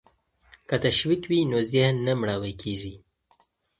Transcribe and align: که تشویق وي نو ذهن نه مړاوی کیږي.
که 0.67 0.75
تشویق 0.85 1.23
وي 1.29 1.39
نو 1.51 1.59
ذهن 1.73 1.95
نه 2.05 2.13
مړاوی 2.19 2.53
کیږي. 2.61 2.93